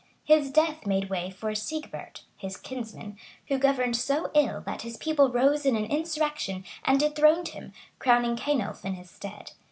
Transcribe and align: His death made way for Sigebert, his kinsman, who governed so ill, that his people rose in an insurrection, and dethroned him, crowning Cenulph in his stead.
His 0.23 0.49
death 0.49 0.87
made 0.87 1.11
way 1.11 1.29
for 1.29 1.53
Sigebert, 1.53 2.23
his 2.35 2.57
kinsman, 2.57 3.19
who 3.49 3.59
governed 3.59 3.95
so 3.95 4.31
ill, 4.33 4.59
that 4.61 4.81
his 4.81 4.97
people 4.97 5.29
rose 5.29 5.63
in 5.63 5.75
an 5.75 5.85
insurrection, 5.85 6.65
and 6.83 6.99
dethroned 6.99 7.49
him, 7.49 7.71
crowning 7.99 8.35
Cenulph 8.35 8.83
in 8.83 8.95
his 8.95 9.11
stead. 9.11 9.51